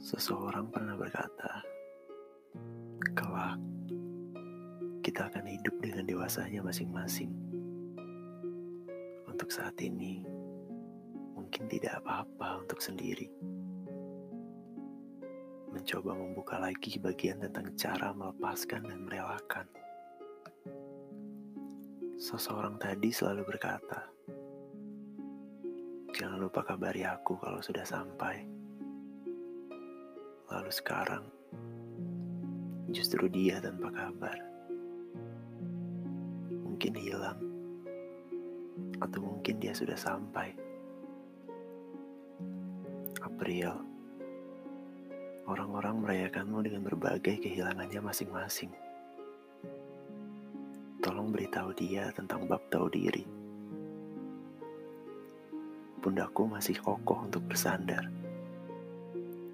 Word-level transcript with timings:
Seseorang 0.00 0.72
pernah 0.72 0.96
berkata, 0.96 1.60
kelak 3.12 3.60
kita 5.04 5.28
akan 5.28 5.44
hidup 5.44 5.76
dengan 5.76 6.08
dewasanya 6.08 6.64
masing-masing. 6.64 7.28
Untuk 9.28 9.52
saat 9.52 9.76
ini, 9.84 10.24
mungkin 11.36 11.68
tidak 11.68 12.00
apa-apa 12.00 12.64
untuk 12.64 12.80
sendiri. 12.80 13.28
Mencoba 15.68 16.16
membuka 16.16 16.56
lagi 16.56 16.96
bagian 16.96 17.44
tentang 17.44 17.68
cara 17.76 18.16
melepaskan 18.16 18.88
dan 18.88 19.04
merelakan. 19.04 19.68
Seseorang 22.16 22.80
tadi 22.80 23.12
selalu 23.12 23.44
berkata, 23.44 24.00
Jangan 26.16 26.40
lupa 26.40 26.64
kabari 26.64 27.04
aku 27.04 27.36
kalau 27.36 27.60
sudah 27.60 27.84
sampai. 27.84 28.59
Lalu 30.50 30.70
sekarang, 30.74 31.24
justru 32.90 33.30
dia 33.30 33.62
tanpa 33.62 33.88
kabar. 33.94 34.36
Mungkin 36.50 36.92
hilang, 36.98 37.38
atau 38.98 39.20
mungkin 39.22 39.62
dia 39.62 39.70
sudah 39.72 39.94
sampai. 39.94 40.52
April, 43.22 43.72
orang-orang 45.46 46.02
merayakanmu 46.02 46.58
dengan 46.66 46.82
berbagai 46.84 47.40
kehilangannya 47.40 48.02
masing-masing. 48.02 48.74
Tolong 51.00 51.32
beritahu 51.32 51.72
dia 51.72 52.12
tentang 52.12 52.44
bab 52.44 52.60
tahu 52.68 52.92
diri 52.92 53.40
Pundakku 56.00 56.48
masih 56.48 56.80
kokoh 56.80 57.28
untuk 57.28 57.44
bersandar. 57.44 58.08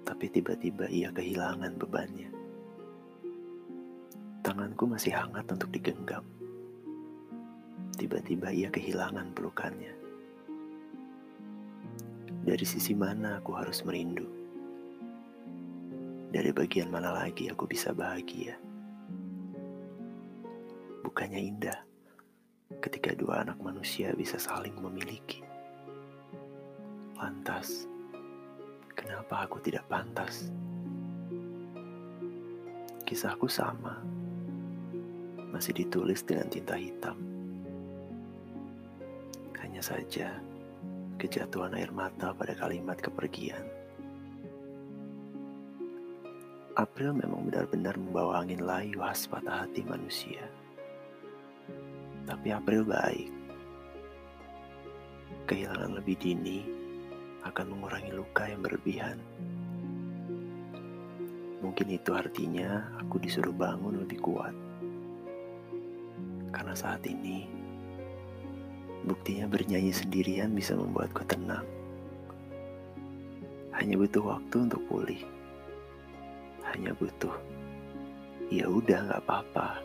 Tapi 0.07 0.31
tiba-tiba 0.31 0.87
ia 0.87 1.11
kehilangan 1.11 1.75
bebannya. 1.75 2.31
Tanganku 4.39 4.87
masih 4.87 5.11
hangat 5.11 5.43
untuk 5.51 5.67
digenggam. 5.67 6.23
Tiba-tiba 7.99 8.55
ia 8.55 8.71
kehilangan 8.71 9.35
pelukannya. 9.35 9.91
Dari 12.47 12.63
sisi 12.63 12.95
mana 12.95 13.43
aku 13.43 13.51
harus 13.59 13.83
merindu? 13.83 14.23
Dari 16.31 16.55
bagian 16.55 16.87
mana 16.87 17.11
lagi 17.11 17.51
aku 17.51 17.67
bisa 17.67 17.91
bahagia? 17.91 18.55
Bukannya 21.03 21.41
indah 21.43 21.79
ketika 22.79 23.11
dua 23.11 23.43
anak 23.43 23.59
manusia 23.59 24.15
bisa 24.15 24.39
saling 24.39 24.79
memiliki. 24.79 25.43
Lantas, 27.19 27.89
kenapa 28.97 29.45
aku 29.45 29.61
tidak 29.61 29.85
pantas? 29.85 30.49
Kisahku 33.05 33.45
sama, 33.45 34.01
masih 35.53 35.77
ditulis 35.77 36.25
dengan 36.25 36.49
tinta 36.49 36.75
hitam. 36.75 37.15
Hanya 39.61 39.79
saja, 39.79 40.35
kejatuhan 41.21 41.77
air 41.77 41.93
mata 41.93 42.33
pada 42.33 42.57
kalimat 42.57 42.97
kepergian. 42.99 43.63
April 46.77 47.15
memang 47.15 47.49
benar-benar 47.49 47.97
membawa 47.97 48.45
angin 48.45 48.61
layu 48.61 49.01
khas 49.01 49.25
patah 49.25 49.65
hati 49.65 49.81
manusia. 49.81 50.45
Tapi 52.27 52.53
April 52.53 52.85
baik. 52.85 53.33
Kehilangan 55.47 55.95
lebih 55.97 56.19
dini 56.21 56.86
akan 57.51 57.75
mengurangi 57.75 58.11
luka 58.11 58.47
yang 58.47 58.61
berlebihan. 58.63 59.17
Mungkin 61.57 61.87
itu 61.89 62.13
artinya 62.13 62.93
aku 63.01 63.17
disuruh 63.17 63.53
bangun 63.53 63.99
lebih 64.05 64.21
kuat. 64.21 64.53
Karena 66.53 66.73
saat 66.77 67.01
ini, 67.09 67.49
buktinya 69.03 69.49
bernyanyi 69.49 69.91
sendirian 69.91 70.53
bisa 70.53 70.77
membuatku 70.77 71.25
tenang. 71.25 71.65
Hanya 73.73 73.97
butuh 73.97 74.23
waktu 74.37 74.69
untuk 74.69 74.81
pulih. 74.89 75.21
Hanya 76.73 76.93
butuh, 76.97 77.33
ya 78.53 78.69
udah 78.69 79.09
nggak 79.09 79.21
apa-apa. 79.25 79.81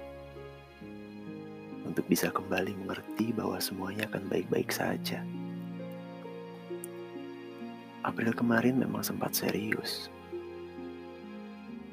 Untuk 1.82 2.06
bisa 2.06 2.30
kembali 2.30 2.78
mengerti 2.78 3.34
bahwa 3.34 3.58
semuanya 3.58 4.06
akan 4.12 4.30
baik-baik 4.30 4.70
saja. 4.70 5.24
April 8.02 8.34
kemarin 8.34 8.82
memang 8.82 9.06
sempat 9.06 9.30
serius. 9.30 10.10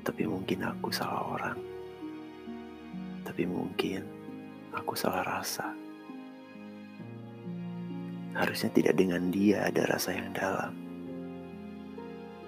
Tapi 0.02 0.26
mungkin 0.26 0.66
aku 0.66 0.90
salah 0.90 1.22
orang. 1.22 1.60
Tapi 3.22 3.46
mungkin 3.46 4.02
aku 4.74 4.98
salah 4.98 5.22
rasa. 5.22 5.70
Harusnya 8.34 8.74
tidak 8.74 8.98
dengan 8.98 9.30
dia 9.30 9.70
ada 9.70 9.86
rasa 9.86 10.18
yang 10.18 10.34
dalam. 10.34 10.74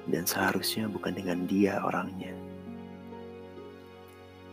Dan 0.09 0.25
seharusnya 0.25 0.89
bukan 0.89 1.13
dengan 1.13 1.45
dia 1.45 1.85
orangnya. 1.85 2.33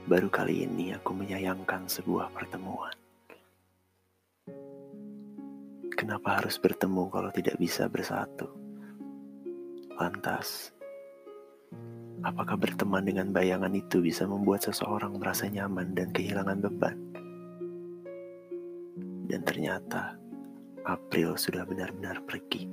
Baru 0.05 0.29
kali 0.29 0.69
ini 0.69 0.93
aku 0.93 1.17
menyayangkan 1.17 1.89
sebuah 1.89 2.29
pertemuan. 2.37 2.93
Kenapa 5.97 6.45
harus 6.45 6.61
bertemu 6.61 7.09
kalau 7.09 7.33
tidak 7.33 7.57
bisa 7.57 7.89
bersatu? 7.89 8.68
Lantas, 9.99 10.71
apakah 12.23 12.55
berteman 12.55 13.03
dengan 13.03 13.35
bayangan 13.35 13.75
itu 13.75 13.99
bisa 13.99 14.31
membuat 14.31 14.63
seseorang 14.63 15.19
merasa 15.19 15.51
nyaman 15.51 15.91
dan 15.91 16.15
kehilangan 16.15 16.63
beban? 16.63 16.95
Dan 19.27 19.43
ternyata, 19.43 20.15
April 20.87 21.35
sudah 21.35 21.67
benar-benar 21.67 22.23
pergi. 22.31 22.71